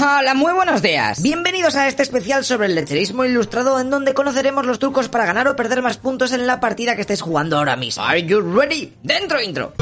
Hola, 0.00 0.34
muy 0.34 0.52
buenos 0.52 0.80
días. 0.80 1.20
Bienvenidos 1.22 1.74
a 1.74 1.88
este 1.88 2.04
especial 2.04 2.44
sobre 2.44 2.66
el 2.66 2.76
lecherismo 2.76 3.24
ilustrado 3.24 3.80
en 3.80 3.90
donde 3.90 4.14
conoceremos 4.14 4.64
los 4.64 4.78
trucos 4.78 5.08
para 5.08 5.26
ganar 5.26 5.48
o 5.48 5.56
perder 5.56 5.82
más 5.82 5.96
puntos 5.96 6.30
en 6.30 6.46
la 6.46 6.60
partida 6.60 6.94
que 6.94 7.00
estés 7.00 7.20
jugando 7.20 7.58
ahora 7.58 7.74
mismo. 7.74 8.04
Are 8.04 8.22
you 8.22 8.40
ready? 8.40 8.94
Dentro 9.02 9.42
intro. 9.42 9.72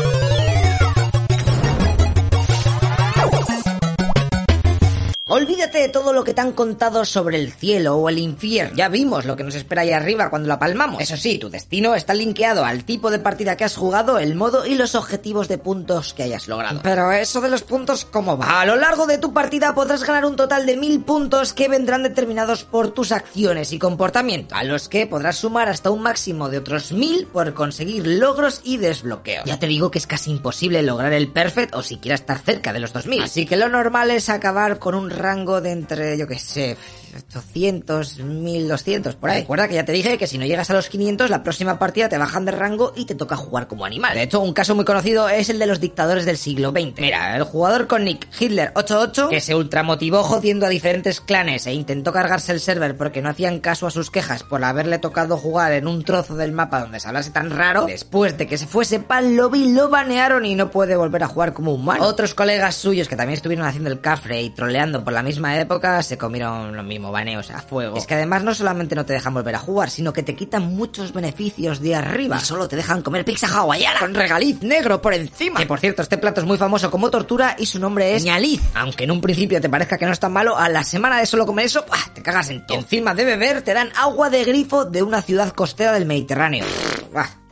Olvídate 5.29 5.79
de 5.79 5.89
todo 5.89 6.13
lo 6.13 6.23
que 6.23 6.35
te 6.35 6.41
han 6.41 6.53
contado 6.53 7.05
sobre 7.05 7.37
el 7.37 7.51
cielo 7.51 7.97
o 7.97 8.09
el 8.09 8.19
infierno. 8.19 8.77
Ya 8.77 8.89
vimos 8.89 9.25
lo 9.25 9.35
que 9.35 9.43
nos 9.43 9.57
espera 9.57 9.83
ahí 9.83 9.91
arriba 9.91 10.31
cuando 10.31 10.47
la 10.47 10.61
palmamos. 10.61 11.03
Eso 11.03 11.17
sí, 11.17 11.37
tu 11.37 11.51
destino 11.51 11.97
está 11.97 12.15
linkeado 12.15 12.65
al 12.65 12.85
tipo 12.85 13.11
de 13.11 13.19
partida 13.19 13.57
que 13.57 13.65
has 13.65 13.75
jugado, 13.75 14.21
el 14.21 14.37
modo 14.37 14.67
y 14.67 14.77
los 14.77 14.95
objetivos 14.95 15.49
de 15.49 15.59
puntos 15.59 16.15
que 16.15 16.23
hayas 16.23 16.47
logrado. 16.47 16.79
Pero 16.81 17.11
eso 17.11 17.41
de 17.41 17.49
los 17.49 17.65
puntos, 17.65 18.05
¿cómo 18.05 18.39
va? 18.39 18.61
A 18.61 18.67
lo 18.67 18.77
largo 18.77 19.09
de 19.09 19.19
tu 19.19 19.33
partida 19.33 19.75
podrás 19.75 20.05
ganar 20.05 20.27
un 20.27 20.37
total 20.37 20.65
de 20.65 20.77
mil 20.77 21.03
puntos 21.03 21.53
que 21.53 21.67
vendrán 21.67 22.05
determinados 22.05 22.63
por 22.63 22.93
tus 22.93 23.11
acciones 23.11 23.73
y 23.73 23.81
comportamiento, 23.81 24.55
a 24.55 24.63
los 24.63 24.89
que 24.89 25.09
podrás 25.09 25.39
sumar 25.39 25.69
hasta 25.69 25.91
un 25.91 26.03
máximo 26.03 26.51
de 26.51 26.59
otros 26.59 26.93
mil 26.93 27.27
por 27.27 27.53
conseguir 27.53 28.07
logros 28.07 28.61
y 28.63 28.77
desbloqueos. 28.77 29.45
Ya 29.45 29.59
te 29.59 29.67
digo 29.67 29.91
que 29.91 29.99
es 29.99 30.07
casi 30.07 30.31
imposible 30.31 30.85
lograr 30.85 31.13
el 31.13 31.33
perfect 31.33 31.75
o 31.75 31.83
siquiera 31.83 32.15
estar 32.15 32.39
cerca 32.39 32.73
de 32.73 32.79
los 32.79 32.93
2000. 32.93 33.25
Así 33.25 33.45
que 33.45 33.57
lo 33.57 33.69
normal 33.69 34.13
es 34.13 34.29
acabar 34.29 34.79
con 34.79 34.95
un 34.95 35.16
rango 35.17 35.61
de 35.61 35.73
entre, 35.73 36.17
yo 36.17 36.27
que 36.27 36.39
sé, 36.39 36.77
800, 37.17 38.19
1200, 38.19 39.17
por 39.17 39.31
ahí. 39.31 39.41
Recuerda 39.41 39.69
que 39.69 39.75
ya 39.75 39.85
te 39.85 39.93
dije 39.93 40.19
que 40.19 40.27
si 40.27 40.39
no 40.39 40.47
llegas 40.47 40.71
a 40.71 40.75
los 40.75 40.89
500, 40.89 41.31
la 41.31 41.43
próxima 41.43 41.79
partida 41.79 42.09
te 42.09 42.19
bajan 42.19 42.45
de 42.45 42.53
rango 42.53 42.93
y 42.97 43.07
te 43.07 43.15
toca 43.15 43.37
jugar 43.37 43.69
como 43.69 43.85
animal. 43.85 44.15
De 44.15 44.23
hecho, 44.23 44.41
un 44.41 44.53
caso 44.53 44.75
muy 44.75 44.85
conocido 44.85 45.29
es 45.29 45.49
el 45.51 45.59
de 45.59 45.67
los 45.67 45.81
dictadores 45.81 46.25
del 46.25 46.37
siglo 46.37 46.71
XX. 46.71 47.01
Mira, 47.01 47.37
el 47.37 47.45
jugador 47.45 47.87
con 47.87 48.05
nick 48.05 48.29
Hitler 48.39 48.73
88, 48.75 49.29
que 49.29 49.41
se 49.41 49.55
ultramotivó 49.55 50.23
jodiendo 50.23 50.67
a 50.67 50.69
diferentes 50.69 51.21
clanes 51.21 51.67
e 51.67 51.73
intentó 51.73 52.13
cargarse 52.13 52.53
el 52.53 52.61
server 52.61 52.97
porque 52.97 53.23
no 53.23 53.29
hacían 53.29 53.61
caso 53.61 53.87
a 53.87 53.91
sus 53.91 54.11
quejas 54.11 54.43
por 54.43 54.65
haberle 54.65 54.99
tocado 54.99 55.37
jugar 55.37 55.73
en 55.73 55.87
un 55.87 56.05
trozo 56.05 56.37
del 56.37 56.53
mapa 56.53 56.81
donde 56.81 57.01
se 57.01 57.09
hablase 57.09 57.31
tan 57.31 57.51
raro, 57.51 57.87
después 57.87 58.37
de 58.39 58.47
que 58.47 58.59
se 58.59 58.67
fuese 58.67 59.01
pa'l 59.01 59.37
lobby 59.37 59.73
lo 59.73 59.89
banearon 59.89 60.45
y 60.45 60.55
no 60.55 60.71
puede 60.71 60.97
volver 60.97 61.23
a 61.23 61.29
jugar 61.29 61.53
como 61.53 61.73
humano. 61.73 62.05
Otros 62.05 62.35
colegas 62.35 62.75
suyos 62.75 63.09
que 63.09 63.17
también 63.17 63.37
estuvieron 63.37 63.67
haciendo 63.67 63.91
el 63.91 64.01
cafre 64.01 64.43
y 64.43 64.51
troleando 64.51 65.05
por 65.05 65.13
la 65.13 65.23
misma 65.23 65.59
época 65.59 66.03
se 66.03 66.19
comieron 66.19 66.77
lo 66.77 66.83
mismo 66.83 67.06
baneos 67.13 67.51
a 67.51 67.61
fuego. 67.61 67.97
Es 67.97 68.07
que 68.07 68.15
además 68.15 68.43
no 68.43 68.55
solamente 68.55 68.95
no 68.95 69.05
te 69.05 69.13
dejan 69.13 69.35
volver 69.35 69.55
a 69.55 69.59
jugar, 69.59 69.91
sino 69.91 70.13
que 70.13 70.23
te 70.23 70.35
quitan 70.35 70.75
muchos 70.75 71.13
beneficios 71.13 71.81
de 71.81 71.95
arriba. 71.95 72.39
Y 72.41 72.45
solo 72.45 72.69
te 72.69 72.77
dejan 72.77 73.03
comer 73.03 73.25
pizza 73.25 73.47
hawaiana 73.49 74.01
con 74.01 74.15
regaliz 74.15 74.63
negro 74.63 75.01
por 75.01 75.15
encima. 75.15 75.61
Que 75.61 75.67
por 75.67 75.81
cierto, 75.81 76.03
este 76.03 76.19
plato 76.19 76.41
es 76.41 76.47
muy 76.47 76.59
famoso 76.59 76.91
como 76.91 77.11
tortura 77.11 77.57
y 77.59 77.67
su 77.67 77.79
nombre 77.79 78.15
es 78.15 78.25
ñaliz. 78.25 78.61
Aunque 78.75 79.05
en 79.05 79.11
un 79.11 79.21
principio 79.21 79.61
te 79.61 79.69
parezca 79.69 79.99
que 79.99 80.07
no 80.07 80.13
es 80.13 80.21
tan 80.21 80.33
malo, 80.33 80.57
a 80.57 80.69
la 80.69 80.85
semana 80.85 81.19
de 81.19 81.27
solo 81.27 81.47
comer 81.47 81.67
eso, 81.67 81.85
¡pah! 81.87 81.97
te 82.15 82.23
cagas 82.23 82.51
en 82.51 82.67
todo. 82.67 82.79
Encima 82.79 83.15
de 83.15 83.25
beber 83.25 83.63
te 83.63 83.75
dan 83.75 83.91
agua 83.97 84.31
de 84.31 84.45
grifo 84.45 84.85
de 84.85 85.03
una 85.03 85.23
ciudad 85.23 85.53
costera 85.53 85.93
del 85.93 86.07
Mediterráneo. 86.07 86.65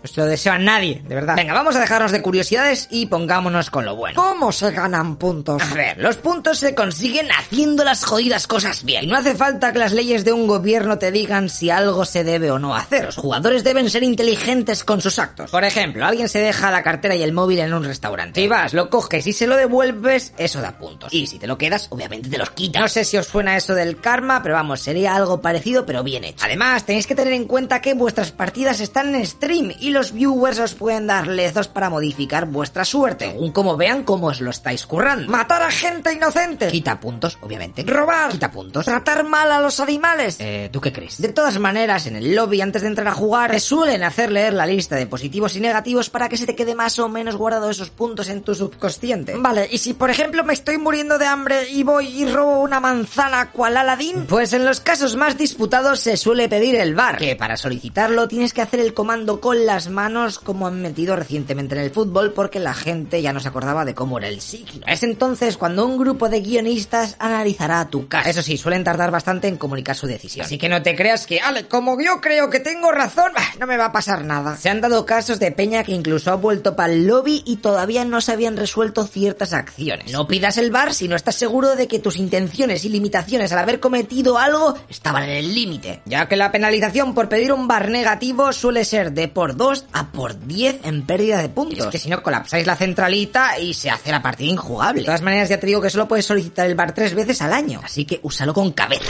No 0.04 0.08
se 0.08 0.20
lo 0.20 0.26
deseo 0.26 0.52
a 0.52 0.58
nadie, 0.58 1.02
de 1.08 1.14
verdad. 1.14 1.34
Venga, 1.34 1.54
vamos 1.54 1.76
a 1.76 1.80
dejarnos 1.80 2.12
de 2.12 2.20
curiosidades 2.20 2.88
y 2.90 3.06
pongámonos 3.06 3.70
con 3.70 3.86
lo 3.86 3.96
bueno. 3.96 4.22
¿Cómo 4.22 4.52
se 4.52 4.70
ganan 4.70 5.16
puntos? 5.16 5.62
A 5.62 5.74
ver, 5.74 5.96
los 5.96 6.18
puntos 6.18 6.58
se 6.58 6.74
consiguen 6.74 7.32
haciendo 7.32 7.84
las 7.84 8.04
jodidas 8.04 8.46
cosas 8.46 8.84
bien. 8.84 9.04
Y 9.04 9.06
no 9.06 9.16
hace 9.16 9.34
falta 9.34 9.72
que 9.72 9.78
las 9.78 9.92
leyes 9.94 10.22
de 10.26 10.34
un 10.34 10.46
gobierno 10.46 10.98
te 10.98 11.10
digan 11.10 11.48
si 11.48 11.70
algo 11.70 12.04
se 12.04 12.22
debe 12.22 12.50
o 12.50 12.58
no 12.58 12.76
hacer. 12.76 13.06
Los 13.06 13.16
jugadores 13.16 13.64
deben 13.64 13.88
ser 13.88 14.02
inteligentes 14.02 14.84
con 14.84 15.00
sus 15.00 15.18
actos. 15.18 15.50
Por 15.50 15.64
ejemplo, 15.64 16.04
alguien 16.04 16.28
se 16.28 16.38
deja 16.38 16.70
la 16.70 16.82
cartera 16.82 17.14
y 17.14 17.22
el 17.22 17.32
móvil 17.32 17.60
en 17.60 17.72
un 17.72 17.84
restaurante. 17.84 18.42
Si 18.42 18.46
vas, 18.46 18.74
lo 18.74 18.90
coges 18.90 19.26
y 19.26 19.32
se 19.32 19.46
lo 19.46 19.56
devuelves, 19.56 20.34
eso 20.36 20.60
da 20.60 20.76
puntos. 20.76 21.14
Y 21.14 21.26
si 21.28 21.38
te 21.38 21.46
lo 21.46 21.56
quedas, 21.56 21.86
obviamente 21.88 22.28
te 22.28 22.36
los 22.36 22.50
quita. 22.50 22.78
No 22.78 22.88
sé 22.88 23.06
si 23.06 23.16
os 23.16 23.26
suena 23.26 23.56
eso 23.56 23.74
del 23.74 23.98
karma, 24.02 24.42
pero 24.42 24.54
vamos, 24.54 24.80
sería 24.80 25.16
algo 25.16 25.40
parecido 25.40 25.86
pero 25.86 26.02
bien 26.02 26.24
hecho. 26.24 26.44
Además, 26.44 26.84
tenéis 26.84 27.06
que 27.06 27.14
tener 27.14 27.32
en 27.32 27.46
cuenta 27.46 27.80
que 27.80 27.94
vuestras 27.94 28.32
partidas 28.32 28.80
están 28.80 29.14
en 29.14 29.24
stream 29.24 29.72
y 29.80 29.93
los 29.94 30.12
viewers 30.12 30.58
os 30.58 30.74
pueden 30.74 31.06
dar 31.06 31.26
lezos 31.26 31.68
para 31.68 31.88
modificar 31.88 32.46
vuestra 32.46 32.84
suerte, 32.84 33.30
según 33.30 33.52
como 33.52 33.76
vean 33.76 34.02
cómo 34.02 34.26
os 34.26 34.40
lo 34.40 34.50
estáis 34.50 34.86
currando. 34.86 35.30
Matar 35.30 35.62
a 35.62 35.70
gente 35.70 36.12
inocente. 36.12 36.68
Quita 36.68 37.00
puntos, 37.00 37.38
obviamente. 37.40 37.84
Robar. 37.84 38.30
Quita 38.30 38.50
puntos. 38.50 38.84
Tratar 38.84 39.24
mal 39.24 39.50
a 39.50 39.60
los 39.60 39.80
animales. 39.80 40.36
Eh, 40.40 40.68
¿tú 40.72 40.80
qué 40.80 40.92
crees? 40.92 41.20
De 41.20 41.28
todas 41.28 41.58
maneras, 41.58 42.06
en 42.06 42.16
el 42.16 42.34
lobby 42.34 42.60
antes 42.60 42.82
de 42.82 42.88
entrar 42.88 43.08
a 43.08 43.14
jugar, 43.14 43.52
te 43.52 43.60
suelen 43.60 44.02
hacer 44.02 44.30
leer 44.30 44.52
la 44.52 44.66
lista 44.66 44.96
de 44.96 45.06
positivos 45.06 45.56
y 45.56 45.60
negativos 45.60 46.10
para 46.10 46.28
que 46.28 46.36
se 46.36 46.46
te 46.46 46.54
quede 46.54 46.74
más 46.74 46.98
o 46.98 47.08
menos 47.08 47.36
guardado 47.36 47.70
esos 47.70 47.90
puntos 47.90 48.28
en 48.28 48.42
tu 48.42 48.54
subconsciente. 48.54 49.34
Vale, 49.36 49.68
y 49.70 49.78
si 49.78 49.94
por 49.94 50.10
ejemplo 50.10 50.44
me 50.44 50.52
estoy 50.52 50.78
muriendo 50.78 51.18
de 51.18 51.26
hambre 51.26 51.70
y 51.70 51.82
voy 51.82 52.08
y 52.08 52.26
robo 52.26 52.60
una 52.60 52.80
manzana 52.80 53.50
cual 53.50 53.76
Aladín. 53.76 54.26
Pues 54.26 54.52
en 54.52 54.64
los 54.64 54.80
casos 54.80 55.16
más 55.16 55.38
disputados 55.38 56.00
se 56.00 56.16
suele 56.16 56.48
pedir 56.48 56.74
el 56.76 56.94
bar, 56.94 57.18
que 57.18 57.36
para 57.36 57.56
solicitarlo 57.56 58.28
tienes 58.28 58.52
que 58.52 58.62
hacer 58.62 58.80
el 58.80 58.94
comando 58.94 59.40
con 59.40 59.66
las 59.66 59.83
manos 59.88 60.38
como 60.38 60.66
han 60.66 60.80
metido 60.80 61.16
recientemente 61.16 61.74
en 61.74 61.82
el 61.82 61.90
fútbol 61.90 62.32
porque 62.32 62.60
la 62.60 62.74
gente 62.74 63.22
ya 63.22 63.32
no 63.32 63.40
se 63.40 63.48
acordaba 63.48 63.84
de 63.84 63.94
cómo 63.94 64.18
era 64.18 64.28
el 64.28 64.40
signo. 64.40 64.86
Es 64.86 65.02
entonces 65.02 65.56
cuando 65.56 65.86
un 65.86 65.98
grupo 65.98 66.28
de 66.28 66.40
guionistas 66.40 67.16
analizará 67.18 67.88
tu 67.88 68.08
caso. 68.08 68.28
Eso 68.28 68.42
sí, 68.42 68.56
suelen 68.56 68.84
tardar 68.84 69.10
bastante 69.10 69.48
en 69.48 69.56
comunicar 69.56 69.96
su 69.96 70.06
decisión. 70.06 70.44
Así 70.44 70.58
que 70.58 70.68
no 70.68 70.82
te 70.82 70.94
creas 70.94 71.26
que, 71.26 71.40
ale, 71.40 71.66
como 71.66 72.00
yo 72.00 72.20
creo 72.20 72.50
que 72.50 72.60
tengo 72.60 72.92
razón, 72.92 73.32
no 73.58 73.66
me 73.66 73.76
va 73.76 73.86
a 73.86 73.92
pasar 73.92 74.24
nada. 74.24 74.56
Se 74.56 74.70
han 74.70 74.80
dado 74.80 75.06
casos 75.06 75.38
de 75.38 75.52
Peña 75.52 75.84
que 75.84 75.92
incluso 75.92 76.30
ha 76.30 76.36
vuelto 76.36 76.76
para 76.76 76.92
el 76.92 77.06
lobby 77.06 77.42
y 77.46 77.56
todavía 77.56 78.04
no 78.04 78.20
se 78.20 78.32
habían 78.32 78.56
resuelto 78.56 79.06
ciertas 79.06 79.52
acciones. 79.52 80.12
No 80.12 80.26
pidas 80.26 80.58
el 80.58 80.70
bar 80.70 80.94
si 80.94 81.08
no 81.08 81.16
estás 81.16 81.36
seguro 81.36 81.76
de 81.76 81.88
que 81.88 81.98
tus 81.98 82.16
intenciones 82.16 82.84
y 82.84 82.88
limitaciones 82.88 83.52
al 83.52 83.58
haber 83.58 83.80
cometido 83.80 84.38
algo 84.38 84.74
estaban 84.88 85.24
en 85.24 85.30
el 85.30 85.54
límite. 85.54 86.02
Ya 86.04 86.28
que 86.28 86.36
la 86.36 86.52
penalización 86.52 87.14
por 87.14 87.28
pedir 87.28 87.52
un 87.52 87.68
bar 87.68 87.90
negativo 87.90 88.52
suele 88.52 88.84
ser 88.84 89.12
de 89.12 89.28
por 89.28 89.56
2 89.74 89.86
a 89.92 90.12
por 90.12 90.46
10 90.46 90.80
en 90.84 91.04
pérdida 91.04 91.42
de 91.42 91.48
puntos. 91.48 91.86
Es 91.86 91.90
que 91.90 91.98
si 91.98 92.08
no 92.08 92.22
colapsáis 92.22 92.66
la 92.66 92.76
centralita 92.76 93.58
y 93.58 93.74
se 93.74 93.90
hace 93.90 94.12
la 94.12 94.22
partida 94.22 94.50
injugable. 94.50 95.00
De 95.00 95.06
todas 95.06 95.22
maneras, 95.22 95.48
ya 95.48 95.58
te 95.58 95.66
digo 95.66 95.80
que 95.80 95.90
solo 95.90 96.06
puedes 96.06 96.26
solicitar 96.26 96.66
el 96.66 96.76
bar 96.76 96.94
tres 96.94 97.14
veces 97.14 97.42
al 97.42 97.52
año. 97.52 97.80
Así 97.82 98.04
que 98.04 98.20
úsalo 98.22 98.54
con 98.54 98.70
cabeza. 98.72 99.04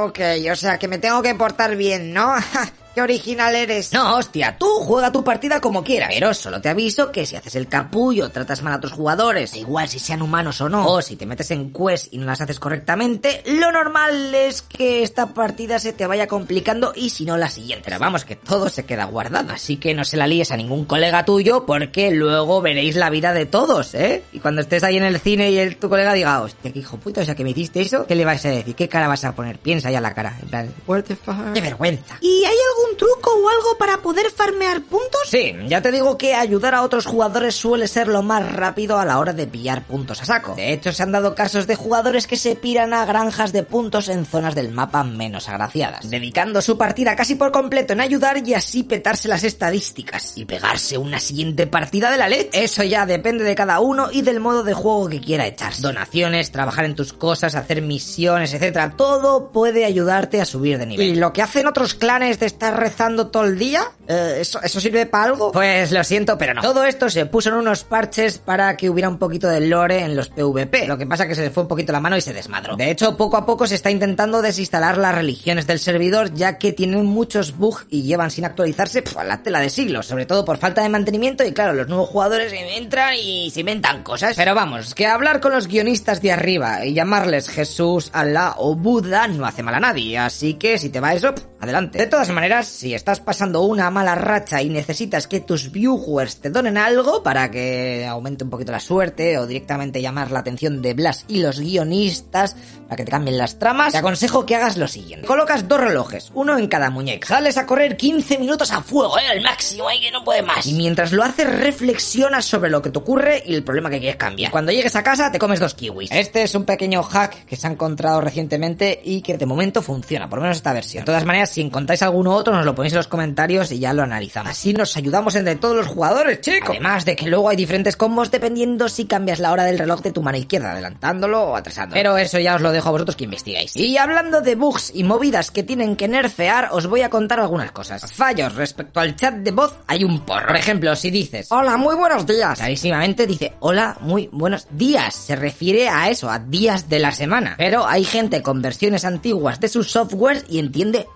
Ok, 0.00 0.20
o 0.50 0.56
sea 0.56 0.78
que 0.78 0.88
me 0.88 0.98
tengo 0.98 1.20
que 1.22 1.34
portar 1.34 1.76
bien, 1.76 2.14
¿no? 2.14 2.34
¡Qué 2.94 3.02
original 3.02 3.54
eres! 3.54 3.92
No, 3.92 4.16
hostia, 4.16 4.56
tú 4.58 4.66
juega 4.80 5.12
tu 5.12 5.22
partida 5.22 5.60
como 5.60 5.84
quieras. 5.84 6.10
Pero 6.12 6.34
solo 6.34 6.60
te 6.60 6.68
aviso 6.68 7.12
que 7.12 7.24
si 7.24 7.36
haces 7.36 7.54
el 7.54 7.68
capullo, 7.68 8.30
tratas 8.30 8.62
mal 8.62 8.72
a 8.72 8.76
otros 8.76 8.92
jugadores, 8.92 9.52
da 9.52 9.58
igual 9.58 9.88
si 9.88 9.98
sean 9.98 10.22
humanos 10.22 10.60
o 10.60 10.68
no, 10.68 10.86
o 10.86 11.00
si 11.00 11.16
te 11.16 11.26
metes 11.26 11.50
en 11.52 11.72
quest 11.72 12.12
y 12.12 12.18
no 12.18 12.26
las 12.26 12.40
haces 12.40 12.58
correctamente, 12.58 13.42
lo 13.46 13.70
normal 13.70 14.34
es 14.34 14.62
que 14.62 15.02
esta 15.02 15.28
partida 15.28 15.78
se 15.78 15.92
te 15.92 16.06
vaya 16.06 16.26
complicando 16.26 16.92
y 16.96 17.10
si 17.10 17.24
no 17.24 17.36
la 17.36 17.48
siguiente. 17.48 17.84
Pero 17.84 17.98
vamos, 17.98 18.24
que 18.24 18.36
todo 18.36 18.68
se 18.68 18.84
queda 18.84 19.04
guardado. 19.04 19.52
Así 19.52 19.76
que 19.76 19.94
no 19.94 20.04
se 20.04 20.16
la 20.16 20.26
líes 20.26 20.50
a 20.50 20.56
ningún 20.56 20.84
colega 20.84 21.24
tuyo 21.24 21.64
porque 21.66 22.10
luego 22.10 22.60
veréis 22.60 22.96
la 22.96 23.10
vida 23.10 23.32
de 23.32 23.46
todos, 23.46 23.94
¿eh? 23.94 24.24
Y 24.32 24.40
cuando 24.40 24.62
estés 24.62 24.82
ahí 24.82 24.96
en 24.96 25.04
el 25.04 25.20
cine 25.20 25.50
y 25.50 25.58
el, 25.58 25.76
tu 25.76 25.88
colega 25.88 26.12
diga, 26.12 26.40
hostia, 26.42 26.72
qué 26.72 26.80
hijo 26.80 26.96
puta, 26.96 27.20
o 27.20 27.24
sea, 27.24 27.34
que 27.34 27.44
me 27.44 27.50
hiciste 27.50 27.80
eso, 27.80 28.06
¿qué 28.06 28.14
le 28.14 28.24
vas 28.24 28.44
a 28.44 28.50
decir? 28.50 28.74
¿Qué 28.74 28.88
cara 28.88 29.06
vas 29.08 29.24
a 29.24 29.34
poner? 29.34 29.58
Piensa 29.58 29.90
ya 29.90 30.00
la 30.00 30.14
cara. 30.14 30.36
En 30.42 30.48
plan, 30.48 30.74
What 30.86 31.04
the 31.04 31.16
fuck? 31.16 31.52
¡Qué 31.54 31.60
vergüenza! 31.60 32.18
¿Y 32.20 32.44
hay 32.44 32.56
algún 32.80 32.96
truco 32.96 33.30
o 33.30 33.48
algo 33.48 33.78
para 33.78 33.98
poder 33.98 34.30
farmear 34.30 34.82
puntos? 34.82 35.20
Sí, 35.26 35.54
ya 35.66 35.80
te 35.80 35.92
digo 35.92 36.16
que 36.16 36.34
ayudar 36.34 36.74
a 36.74 36.82
otros 36.82 37.06
jugadores 37.06 37.54
suele 37.54 37.88
ser 37.88 38.08
lo 38.08 38.22
más 38.22 38.52
rápido 38.52 38.98
a 38.98 39.04
la 39.04 39.18
hora 39.18 39.32
de 39.32 39.46
pillar 39.46 39.86
puntos 39.86 40.20
a 40.22 40.24
saco. 40.24 40.54
De 40.54 40.72
hecho, 40.72 40.92
se 40.92 41.02
han 41.02 41.12
dado 41.12 41.34
casos 41.34 41.66
de 41.66 41.76
jugadores 41.76 42.26
que 42.26 42.36
se 42.36 42.56
piran 42.56 42.92
a 42.92 43.04
granjas 43.04 43.52
de 43.52 43.62
puntos 43.62 44.08
en 44.08 44.24
zonas 44.26 44.54
del 44.54 44.70
mapa 44.70 45.04
menos 45.04 45.48
agraciadas, 45.48 46.08
dedicando 46.10 46.62
su 46.62 46.76
partida 46.76 47.16
casi 47.16 47.34
por 47.34 47.52
completo 47.52 47.92
en 47.92 48.00
ayudar 48.00 48.46
y 48.46 48.54
así 48.54 48.82
petarse 48.82 49.28
las 49.28 49.44
estadísticas 49.44 50.32
y 50.36 50.44
pegarse 50.44 50.98
una 50.98 51.20
siguiente 51.20 51.66
partida 51.66 52.10
de 52.10 52.18
la 52.18 52.28
LED. 52.28 52.48
Eso 52.52 52.82
ya 52.82 53.06
depende 53.06 53.44
de 53.44 53.54
cada 53.54 53.80
uno 53.80 54.08
y 54.10 54.22
del 54.22 54.40
modo 54.40 54.62
de 54.62 54.74
juego 54.74 55.08
que 55.08 55.20
quiera 55.20 55.46
echar. 55.46 55.72
Donaciones, 55.78 56.50
trabajar 56.50 56.84
en 56.84 56.94
tus 56.94 57.12
cosas, 57.12 57.54
hacer 57.54 57.82
misiones, 57.82 58.52
etcétera, 58.54 58.92
todo 58.96 59.50
puede 59.52 59.84
ayudarte 59.84 60.40
a 60.40 60.44
subir 60.44 60.78
de 60.78 60.86
nivel. 60.86 61.06
¿Y 61.06 61.14
lo 61.16 61.32
que 61.32 61.42
hacen 61.42 61.66
otros 61.66 61.94
clanes 61.94 62.38
de 62.38 62.46
estar 62.70 62.80
rezando 62.80 63.28
todo 63.28 63.44
el 63.44 63.58
día? 63.58 63.82
Eh, 64.08 64.38
¿eso, 64.40 64.60
¿Eso 64.62 64.80
sirve 64.80 65.06
para 65.06 65.24
algo? 65.24 65.52
Pues 65.52 65.92
lo 65.92 66.02
siento, 66.04 66.38
pero 66.38 66.54
no. 66.54 66.62
Todo 66.62 66.84
esto 66.84 67.10
se 67.10 67.26
puso 67.26 67.50
en 67.50 67.56
unos 67.56 67.84
parches 67.84 68.38
para 68.38 68.76
que 68.76 68.88
hubiera 68.90 69.08
un 69.08 69.18
poquito 69.18 69.48
de 69.48 69.60
lore 69.60 70.04
en 70.04 70.16
los 70.16 70.28
PvP. 70.28 70.86
Lo 70.86 70.98
que 70.98 71.06
pasa 71.06 71.26
que 71.26 71.34
se 71.34 71.42
le 71.42 71.50
fue 71.50 71.64
un 71.64 71.68
poquito 71.68 71.92
la 71.92 72.00
mano 72.00 72.16
y 72.16 72.20
se 72.20 72.32
desmadró. 72.32 72.76
De 72.76 72.90
hecho, 72.90 73.16
poco 73.16 73.36
a 73.36 73.46
poco 73.46 73.66
se 73.66 73.74
está 73.74 73.90
intentando 73.90 74.42
desinstalar 74.42 74.98
las 74.98 75.14
religiones 75.14 75.66
del 75.66 75.78
servidor, 75.78 76.32
ya 76.34 76.58
que 76.58 76.72
tienen 76.72 77.04
muchos 77.04 77.56
bugs 77.56 77.86
y 77.88 78.02
llevan 78.02 78.30
sin 78.30 78.44
actualizarse 78.44 79.02
pf, 79.02 79.18
a 79.18 79.24
la 79.24 79.42
tela 79.42 79.60
de 79.60 79.70
siglos, 79.70 80.06
sobre 80.06 80.26
todo 80.26 80.44
por 80.44 80.58
falta 80.58 80.82
de 80.82 80.88
mantenimiento 80.88 81.44
y 81.44 81.52
claro, 81.52 81.72
los 81.72 81.88
nuevos 81.88 82.08
jugadores 82.08 82.52
entran 82.52 83.14
y 83.14 83.50
se 83.50 83.60
inventan 83.60 84.02
cosas. 84.02 84.36
Pero 84.36 84.54
vamos, 84.54 84.94
que 84.94 85.06
hablar 85.06 85.40
con 85.40 85.52
los 85.52 85.66
guionistas 85.66 86.22
de 86.22 86.32
arriba 86.32 86.84
y 86.84 86.94
llamarles 86.94 87.48
Jesús, 87.48 88.10
Alá 88.12 88.54
o 88.58 88.74
Buda 88.74 89.28
no 89.28 89.46
hace 89.46 89.62
mal 89.62 89.74
a 89.74 89.80
nadie, 89.80 90.18
así 90.18 90.54
que 90.54 90.78
si 90.78 90.90
te 90.90 91.00
va 91.00 91.14
eso, 91.14 91.34
pf, 91.34 91.49
adelante. 91.60 91.98
De 91.98 92.06
todas 92.06 92.28
maneras, 92.30 92.66
si 92.66 92.94
estás 92.94 93.20
pasando 93.20 93.62
una 93.62 93.90
mala 93.90 94.14
racha 94.14 94.62
y 94.62 94.68
necesitas 94.68 95.26
que 95.26 95.40
tus 95.40 95.70
viewers 95.70 96.40
te 96.40 96.50
donen 96.50 96.78
algo 96.78 97.22
para 97.22 97.50
que 97.50 98.06
aumente 98.06 98.44
un 98.44 98.50
poquito 98.50 98.72
la 98.72 98.80
suerte 98.80 99.38
o 99.38 99.46
directamente 99.46 100.00
llamar 100.00 100.30
la 100.30 100.40
atención 100.40 100.82
de 100.82 100.94
Blas 100.94 101.24
y 101.28 101.40
los 101.40 101.60
guionistas 101.60 102.56
para 102.84 102.96
que 102.96 103.04
te 103.04 103.10
cambien 103.10 103.38
las 103.38 103.58
tramas, 103.58 103.92
te 103.92 103.98
aconsejo 103.98 104.44
que 104.44 104.56
hagas 104.56 104.76
lo 104.76 104.88
siguiente. 104.88 105.26
Colocas 105.26 105.68
dos 105.68 105.80
relojes, 105.80 106.32
uno 106.34 106.58
en 106.58 106.66
cada 106.66 106.90
muñeca. 106.90 107.28
Sales 107.28 107.56
a 107.56 107.66
correr 107.66 107.96
15 107.96 108.38
minutos 108.38 108.72
a 108.72 108.82
fuego, 108.82 109.18
eh, 109.18 109.28
al 109.28 109.40
máximo, 109.42 109.86
ahí 109.86 110.00
que 110.00 110.10
no 110.10 110.24
puede 110.24 110.42
más. 110.42 110.66
Y 110.66 110.74
mientras 110.74 111.12
lo 111.12 111.22
haces, 111.22 111.48
reflexionas 111.48 112.44
sobre 112.44 112.70
lo 112.70 112.82
que 112.82 112.90
te 112.90 112.98
ocurre 112.98 113.42
y 113.46 113.54
el 113.54 113.62
problema 113.62 113.90
que 113.90 114.00
quieres 114.00 114.16
cambiar. 114.16 114.50
Cuando 114.50 114.72
llegues 114.72 114.96
a 114.96 115.02
casa, 115.02 115.30
te 115.30 115.38
comes 115.38 115.60
dos 115.60 115.74
kiwis. 115.74 116.10
Este 116.10 116.42
es 116.42 116.54
un 116.54 116.64
pequeño 116.64 117.02
hack 117.02 117.44
que 117.44 117.56
se 117.56 117.66
ha 117.66 117.70
encontrado 117.70 118.20
recientemente 118.20 119.00
y 119.04 119.22
que 119.22 119.38
de 119.38 119.46
momento 119.46 119.82
funciona, 119.82 120.28
por 120.28 120.38
lo 120.38 120.42
menos 120.42 120.56
esta 120.56 120.72
versión. 120.72 121.02
De 121.02 121.06
todas 121.06 121.24
maneras, 121.24 121.49
si 121.50 121.60
encontráis 121.60 122.02
alguno 122.02 122.34
otro, 122.34 122.54
nos 122.54 122.64
lo 122.64 122.74
ponéis 122.74 122.92
en 122.92 122.98
los 122.98 123.08
comentarios 123.08 123.70
y 123.72 123.78
ya 123.78 123.92
lo 123.92 124.02
analizamos. 124.02 124.50
Así 124.50 124.72
nos 124.72 124.96
ayudamos 124.96 125.34
entre 125.34 125.56
todos 125.56 125.76
los 125.76 125.86
jugadores, 125.86 126.40
chicos. 126.40 126.70
Además 126.70 127.04
de 127.04 127.16
que 127.16 127.26
luego 127.28 127.48
hay 127.48 127.56
diferentes 127.56 127.96
combos 127.96 128.30
dependiendo 128.30 128.88
si 128.88 129.04
cambias 129.06 129.38
la 129.38 129.52
hora 129.52 129.64
del 129.64 129.78
reloj 129.78 130.00
de 130.02 130.12
tu 130.12 130.22
mano 130.22 130.38
izquierda, 130.38 130.72
adelantándolo 130.72 131.42
o 131.42 131.56
atrasándolo. 131.56 131.98
Pero 131.98 132.16
eso 132.16 132.38
ya 132.38 132.54
os 132.54 132.60
lo 132.60 132.72
dejo 132.72 132.88
a 132.88 132.92
vosotros 132.92 133.16
que 133.16 133.24
investigáis. 133.24 133.76
Y 133.76 133.96
hablando 133.98 134.40
de 134.40 134.54
bugs 134.54 134.92
y 134.94 135.04
movidas 135.04 135.50
que 135.50 135.62
tienen 135.62 135.96
que 135.96 136.08
nerfear, 136.08 136.68
os 136.72 136.86
voy 136.86 137.02
a 137.02 137.10
contar 137.10 137.40
algunas 137.40 137.72
cosas. 137.72 138.12
Fallos 138.12 138.54
respecto 138.54 139.00
al 139.00 139.16
chat 139.16 139.34
de 139.34 139.50
voz 139.50 139.74
hay 139.86 140.04
un 140.04 140.20
porro. 140.20 140.46
Por 140.46 140.56
ejemplo, 140.56 140.94
si 140.96 141.10
dices, 141.10 141.48
Hola, 141.50 141.76
muy 141.76 141.94
buenos 141.96 142.26
días. 142.26 142.58
clarísimamente 142.58 143.26
dice, 143.26 143.54
hola, 143.60 143.96
muy 144.00 144.28
buenos 144.32 144.66
días. 144.70 145.14
Se 145.14 145.36
refiere 145.36 145.88
a 145.88 146.08
eso, 146.10 146.30
a 146.30 146.38
días 146.38 146.88
de 146.88 146.98
la 146.98 147.12
semana. 147.12 147.54
Pero 147.58 147.86
hay 147.86 148.04
gente 148.04 148.42
con 148.42 148.62
versiones 148.62 149.04
antiguas 149.04 149.60
de 149.60 149.68
sus 149.68 149.90
softwares 149.90 150.44
y 150.48 150.58
entiende 150.58 151.06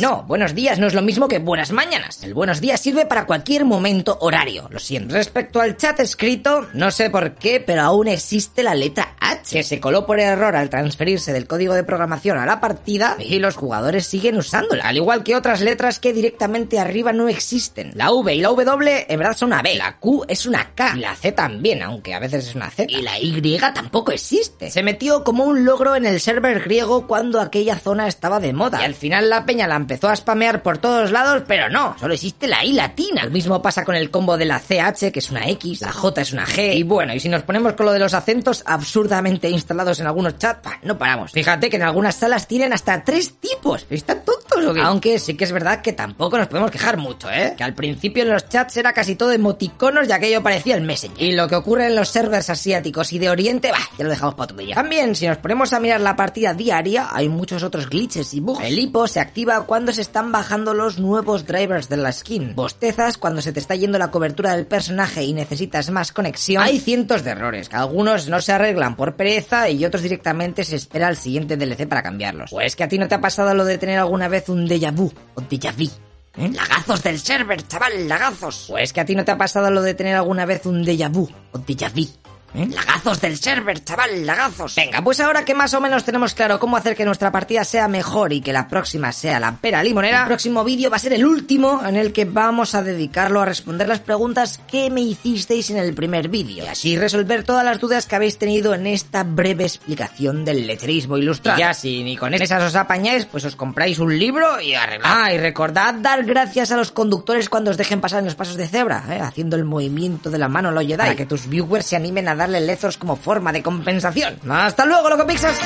No, 0.00 0.24
buenos 0.24 0.54
días 0.54 0.78
no 0.80 0.88
es 0.88 0.94
lo 0.94 1.02
mismo 1.02 1.28
que 1.28 1.38
buenas 1.38 1.70
mañanas. 1.70 2.24
El 2.24 2.34
buenos 2.34 2.60
días 2.60 2.80
sirve 2.80 3.06
para 3.06 3.24
cualquier 3.24 3.64
momento 3.64 4.18
horario, 4.20 4.68
lo 4.70 4.80
siento. 4.80 5.14
Respecto 5.14 5.60
al 5.60 5.76
chat 5.76 6.00
escrito, 6.00 6.66
no 6.74 6.90
sé 6.90 7.08
por 7.08 7.34
qué, 7.34 7.60
pero 7.60 7.82
aún 7.82 8.08
existe 8.08 8.64
la 8.64 8.74
letra 8.74 9.14
H, 9.20 9.54
que 9.56 9.62
se 9.62 9.78
coló 9.78 10.06
por 10.06 10.18
error 10.18 10.56
al 10.56 10.70
transferirse 10.70 11.32
del 11.32 11.46
código 11.46 11.74
de 11.74 11.84
programación 11.84 12.38
a 12.38 12.46
la 12.46 12.60
partida 12.60 13.16
y 13.20 13.38
los 13.38 13.56
jugadores 13.56 14.06
siguen 14.06 14.38
usándola, 14.38 14.88
al 14.88 14.96
igual 14.96 15.22
que 15.22 15.36
otras 15.36 15.60
letras 15.60 16.00
que 16.00 16.12
directamente 16.12 16.80
arriba 16.80 17.12
no 17.12 17.28
existen. 17.28 17.92
La 17.94 18.10
V 18.10 18.34
y 18.34 18.40
la 18.40 18.48
W 18.48 19.06
en 19.08 19.18
verdad 19.18 19.36
son 19.36 19.50
una 19.50 19.62
B, 19.62 19.76
la 19.76 19.98
Q 19.98 20.24
es 20.26 20.46
una 20.46 20.74
K 20.74 20.94
y 20.96 21.00
la 21.00 21.14
C 21.14 21.30
también, 21.30 21.82
aunque 21.82 22.14
a 22.14 22.18
veces 22.18 22.48
es 22.48 22.54
una 22.56 22.70
Z. 22.70 22.90
Y 22.90 23.02
la 23.02 23.18
Y 23.20 23.40
tampoco 23.74 24.10
existe. 24.10 24.70
Se 24.70 24.82
metió 24.82 25.22
como 25.22 25.44
un 25.44 25.64
logro 25.64 25.94
en 25.94 26.06
el 26.06 26.20
server 26.20 26.60
griego 26.60 27.06
cuando 27.06 27.40
aquella 27.40 27.78
zona 27.78 28.08
estaba 28.08 28.40
de 28.40 28.52
moda. 28.52 28.80
Y 28.80 28.84
al 28.84 28.94
final 28.94 29.30
la 29.30 29.46
peña 29.46 29.59
la 29.66 29.76
empezó 29.76 30.08
a 30.08 30.16
spamear 30.16 30.62
por 30.62 30.78
todos 30.78 31.10
lados, 31.10 31.42
pero 31.46 31.68
no, 31.68 31.96
solo 31.98 32.14
existe 32.14 32.46
la 32.46 32.64
I 32.64 32.72
latina. 32.72 33.24
Lo 33.24 33.30
mismo 33.30 33.62
pasa 33.62 33.84
con 33.84 33.94
el 33.94 34.10
combo 34.10 34.36
de 34.36 34.44
la 34.44 34.60
CH, 34.60 35.12
que 35.12 35.18
es 35.18 35.30
una 35.30 35.48
X, 35.48 35.80
la 35.80 35.92
J 35.92 36.20
es 36.20 36.32
una 36.32 36.46
G. 36.46 36.74
Y 36.74 36.82
bueno, 36.82 37.14
y 37.14 37.20
si 37.20 37.28
nos 37.28 37.42
ponemos 37.42 37.74
con 37.74 37.86
lo 37.86 37.92
de 37.92 37.98
los 37.98 38.14
acentos 38.14 38.62
absurdamente 38.66 39.48
instalados 39.48 40.00
en 40.00 40.06
algunos 40.06 40.38
chats, 40.38 40.68
no 40.82 40.98
paramos. 40.98 41.32
Fíjate 41.32 41.70
que 41.70 41.76
en 41.76 41.82
algunas 41.82 42.16
salas 42.16 42.46
tienen 42.46 42.72
hasta 42.72 43.04
tres 43.04 43.34
tipos. 43.38 43.86
¿Están 43.90 44.24
tontos 44.24 44.39
Aunque 44.82 45.18
sí 45.18 45.34
que 45.34 45.44
es 45.44 45.52
verdad 45.52 45.82
que 45.82 45.92
tampoco 45.92 46.38
nos 46.38 46.48
podemos 46.48 46.70
quejar 46.70 46.96
mucho, 46.96 47.30
¿eh? 47.30 47.54
Que 47.56 47.64
al 47.64 47.74
principio 47.74 48.22
en 48.22 48.30
los 48.30 48.48
chats 48.48 48.76
era 48.76 48.92
casi 48.92 49.16
todo 49.16 49.32
emoticonos 49.32 50.08
y 50.08 50.12
aquello 50.12 50.42
parecía 50.42 50.76
el 50.76 50.82
Messenger. 50.82 51.22
Y 51.22 51.32
lo 51.32 51.48
que 51.48 51.56
ocurre 51.56 51.86
en 51.86 51.96
los 51.96 52.08
servers 52.08 52.50
asiáticos 52.50 53.12
y 53.12 53.18
de 53.18 53.30
Oriente, 53.30 53.70
bah, 53.70 53.78
ya 53.98 54.04
lo 54.04 54.10
dejamos 54.10 54.34
para 54.34 54.44
otro 54.44 54.56
día. 54.58 54.74
También, 54.74 55.14
si 55.14 55.26
nos 55.26 55.38
ponemos 55.38 55.72
a 55.72 55.80
mirar 55.80 56.00
la 56.00 56.16
partida 56.16 56.54
diaria, 56.54 57.08
hay 57.10 57.28
muchos 57.28 57.62
otros 57.62 57.88
glitches 57.88 58.34
y 58.34 58.40
bugs. 58.40 58.64
El 58.64 58.78
hipo 58.78 59.06
se 59.06 59.20
activa 59.20 59.66
cuando 59.66 59.92
se 59.92 60.02
están 60.02 60.32
bajando 60.32 60.74
los 60.74 60.98
nuevos 60.98 61.46
drivers 61.46 61.88
de 61.88 61.96
la 61.96 62.12
skin. 62.12 62.54
Bostezas 62.54 63.18
cuando 63.18 63.42
se 63.42 63.52
te 63.52 63.60
está 63.60 63.74
yendo 63.74 63.98
la 63.98 64.10
cobertura 64.10 64.56
del 64.56 64.66
personaje 64.66 65.24
y 65.24 65.32
necesitas 65.32 65.90
más 65.90 66.12
conexión. 66.12 66.62
Hay 66.62 66.78
cientos 66.78 67.24
de 67.24 67.30
errores, 67.30 67.68
que 67.68 67.76
algunos 67.76 68.28
no 68.28 68.40
se 68.40 68.52
arreglan 68.52 68.96
por 68.96 69.16
pereza 69.16 69.68
y 69.68 69.84
otros 69.84 70.02
directamente 70.02 70.64
se 70.64 70.76
espera 70.76 71.08
al 71.08 71.16
siguiente 71.16 71.56
DLC 71.56 71.88
para 71.88 72.02
cambiarlos. 72.02 72.50
Pues 72.50 72.76
que 72.76 72.84
a 72.84 72.88
ti 72.88 72.98
no 72.98 73.08
te 73.08 73.14
ha 73.14 73.20
pasado 73.20 73.54
lo 73.54 73.64
de 73.64 73.78
tener 73.78 73.98
alguna 73.98 74.28
vez 74.28 74.48
un 74.50 74.66
déjà 74.66 74.90
vu 74.90 75.10
o 75.34 75.40
déjà 75.40 75.72
vu. 75.72 75.88
¿Eh? 76.36 76.48
Lagazos 76.50 77.02
del 77.02 77.18
server, 77.18 77.66
chaval, 77.66 78.08
lagazos. 78.08 78.66
Pues 78.68 78.92
que 78.92 79.00
a 79.00 79.04
ti 79.04 79.14
no 79.14 79.24
te 79.24 79.32
ha 79.32 79.38
pasado 79.38 79.70
lo 79.70 79.82
de 79.82 79.94
tener 79.94 80.14
alguna 80.14 80.46
vez 80.46 80.64
un 80.66 80.84
déjà 80.84 81.08
vu 81.08 81.28
o 81.52 81.58
déjà 81.58 81.88
vu. 81.88 82.06
¿Eh? 82.54 82.66
Lagazos 82.66 83.20
del 83.20 83.36
server, 83.36 83.84
chaval, 83.84 84.26
lagazos. 84.26 84.74
Venga, 84.74 85.02
pues 85.02 85.20
ahora 85.20 85.44
que 85.44 85.54
más 85.54 85.72
o 85.74 85.80
menos 85.80 86.04
tenemos 86.04 86.34
claro 86.34 86.58
cómo 86.58 86.76
hacer 86.76 86.96
que 86.96 87.04
nuestra 87.04 87.30
partida 87.30 87.64
sea 87.64 87.88
mejor 87.88 88.32
y 88.32 88.40
que 88.40 88.52
la 88.52 88.66
próxima 88.68 89.12
sea 89.12 89.38
la 89.38 89.56
pera 89.56 89.82
limonera, 89.82 90.22
el 90.22 90.26
próximo 90.26 90.64
vídeo 90.64 90.90
va 90.90 90.96
a 90.96 91.00
ser 91.00 91.12
el 91.12 91.24
último 91.24 91.80
en 91.86 91.96
el 91.96 92.12
que 92.12 92.24
vamos 92.24 92.74
a 92.74 92.82
dedicarlo 92.82 93.40
a 93.40 93.44
responder 93.44 93.86
las 93.86 94.00
preguntas 94.00 94.60
que 94.68 94.90
me 94.90 95.00
hicisteis 95.00 95.70
en 95.70 95.76
el 95.76 95.94
primer 95.94 96.28
vídeo. 96.28 96.64
Y 96.64 96.68
así 96.68 96.96
resolver 96.96 97.44
todas 97.44 97.64
las 97.64 97.78
dudas 97.78 98.06
que 98.06 98.16
habéis 98.16 98.38
tenido 98.38 98.74
en 98.74 98.86
esta 98.86 99.22
breve 99.22 99.64
explicación 99.64 100.44
del 100.44 100.66
letterismo 100.66 101.16
ilustrado. 101.18 101.58
Y 101.58 101.60
ya 101.60 101.74
si 101.74 102.02
ni 102.02 102.16
con 102.16 102.34
esas 102.34 102.62
os 102.62 102.74
apañáis, 102.74 103.26
pues 103.26 103.44
os 103.44 103.56
compráis 103.56 103.98
un 103.98 104.18
libro 104.18 104.60
y 104.60 104.74
arreglad. 104.74 105.10
Ah, 105.12 105.32
y 105.32 105.38
recordad 105.38 105.94
dar 105.94 106.24
gracias 106.24 106.72
a 106.72 106.76
los 106.76 106.90
conductores 106.90 107.48
cuando 107.48 107.70
os 107.70 107.76
dejen 107.76 108.00
pasar 108.00 108.20
en 108.20 108.24
los 108.26 108.34
pasos 108.34 108.56
de 108.56 108.66
cebra, 108.66 109.04
¿eh? 109.10 109.20
haciendo 109.20 109.56
el 109.56 109.64
movimiento 109.64 110.30
de 110.30 110.38
la 110.38 110.48
mano 110.48 110.70
lo 110.70 110.80
Jedi, 110.80 110.96
para 110.96 111.14
que 111.14 111.26
tus 111.26 111.48
viewers 111.48 111.86
se 111.86 111.96
animen 111.96 112.28
a 112.28 112.34
darle 112.40 112.60
lezos 112.60 112.96
como 112.96 113.16
forma 113.16 113.52
de 113.52 113.62
compensación. 113.62 114.38
¡Hasta 114.50 114.86
luego, 114.86 115.08
loco 115.10 115.26
pixas! 115.26 115.58